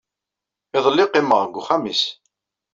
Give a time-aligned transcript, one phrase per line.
[0.77, 2.03] Iḍelli, qimeɣ deg uxxam-is.